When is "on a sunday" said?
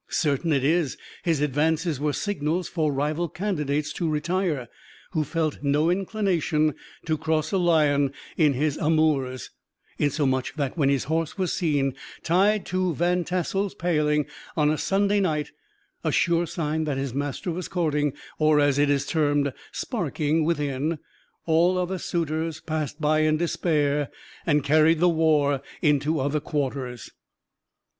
14.57-15.19